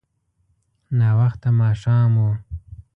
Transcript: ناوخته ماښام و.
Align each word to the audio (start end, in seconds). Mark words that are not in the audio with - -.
ناوخته 0.99 1.49
ماښام 1.59 2.11
و. 2.25 2.25